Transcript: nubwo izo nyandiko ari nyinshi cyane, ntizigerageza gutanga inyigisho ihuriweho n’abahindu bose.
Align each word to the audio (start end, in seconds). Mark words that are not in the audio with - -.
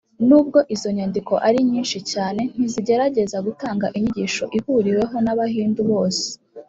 nubwo 0.27 0.59
izo 0.73 0.89
nyandiko 0.97 1.33
ari 1.47 1.59
nyinshi 1.69 1.97
cyane, 2.11 2.41
ntizigerageza 2.55 3.37
gutanga 3.47 3.85
inyigisho 3.97 4.43
ihuriweho 4.57 5.15
n’abahindu 5.25 5.81
bose. 5.91 6.25